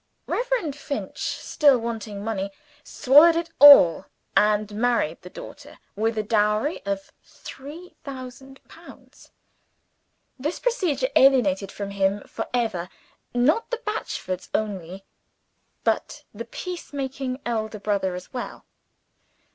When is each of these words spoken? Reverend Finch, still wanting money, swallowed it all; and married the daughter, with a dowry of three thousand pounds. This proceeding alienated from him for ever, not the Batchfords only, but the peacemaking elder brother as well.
Reverend 0.25 0.75
Finch, 0.75 1.19
still 1.19 1.77
wanting 1.77 2.23
money, 2.23 2.49
swallowed 2.83 3.35
it 3.35 3.51
all; 3.59 4.07
and 4.35 4.73
married 4.73 5.21
the 5.21 5.29
daughter, 5.29 5.77
with 5.95 6.17
a 6.17 6.23
dowry 6.23 6.83
of 6.87 7.11
three 7.23 7.93
thousand 8.03 8.61
pounds. 8.67 9.29
This 10.39 10.57
proceeding 10.59 11.09
alienated 11.15 11.71
from 11.71 11.91
him 11.91 12.21
for 12.21 12.47
ever, 12.51 12.89
not 13.35 13.69
the 13.69 13.77
Batchfords 13.85 14.49
only, 14.55 15.05
but 15.83 16.23
the 16.33 16.45
peacemaking 16.45 17.39
elder 17.45 17.77
brother 17.77 18.15
as 18.15 18.33
well. 18.33 18.65